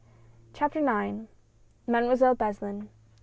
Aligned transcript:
CHAPTER 0.53 0.79
IX. 0.79 1.27
MADEMOISELLE 1.85 2.33
BESLIN. 2.33 2.89